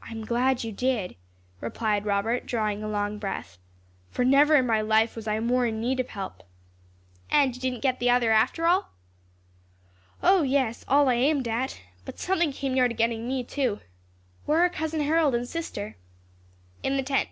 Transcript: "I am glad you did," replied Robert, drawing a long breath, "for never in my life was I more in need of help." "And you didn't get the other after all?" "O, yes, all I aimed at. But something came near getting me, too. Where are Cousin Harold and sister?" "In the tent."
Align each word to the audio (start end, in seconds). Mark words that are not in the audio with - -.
"I 0.00 0.12
am 0.12 0.24
glad 0.24 0.62
you 0.62 0.70
did," 0.70 1.16
replied 1.60 2.06
Robert, 2.06 2.46
drawing 2.46 2.84
a 2.84 2.88
long 2.88 3.18
breath, 3.18 3.58
"for 4.08 4.24
never 4.24 4.54
in 4.54 4.64
my 4.64 4.80
life 4.80 5.16
was 5.16 5.26
I 5.26 5.40
more 5.40 5.66
in 5.66 5.80
need 5.80 5.98
of 5.98 6.10
help." 6.10 6.44
"And 7.32 7.52
you 7.52 7.60
didn't 7.60 7.82
get 7.82 7.98
the 7.98 8.10
other 8.10 8.30
after 8.30 8.68
all?" 8.68 8.90
"O, 10.22 10.42
yes, 10.42 10.84
all 10.86 11.08
I 11.08 11.14
aimed 11.14 11.48
at. 11.48 11.80
But 12.04 12.20
something 12.20 12.52
came 12.52 12.74
near 12.74 12.86
getting 12.86 13.26
me, 13.26 13.42
too. 13.42 13.80
Where 14.46 14.60
are 14.60 14.70
Cousin 14.70 15.00
Harold 15.00 15.34
and 15.34 15.48
sister?" 15.48 15.96
"In 16.84 16.96
the 16.96 17.02
tent." 17.02 17.30